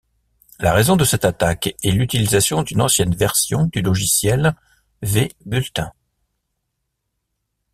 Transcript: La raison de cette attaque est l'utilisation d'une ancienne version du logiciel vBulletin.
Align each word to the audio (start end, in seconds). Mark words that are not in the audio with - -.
La 0.57 0.73
raison 0.73 0.95
de 0.95 1.03
cette 1.05 1.25
attaque 1.25 1.75
est 1.83 1.91
l'utilisation 1.91 2.63
d'une 2.63 2.81
ancienne 2.81 3.13
version 3.13 3.65
du 3.67 3.83
logiciel 3.83 4.55
vBulletin. 5.03 5.93